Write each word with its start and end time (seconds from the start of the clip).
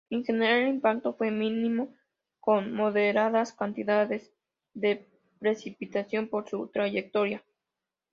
En 0.09 0.23
general 0.23 0.61
el 0.63 0.67
impacto 0.69 1.13
fue 1.13 1.29
mínimo, 1.29 1.93
con 2.39 2.73
moderadas 2.73 3.53
cantidades 3.53 4.33
de 4.73 5.07
precipitación 5.37 6.27
por 6.27 6.49
su 6.49 6.65
trayectoria. 6.69 7.43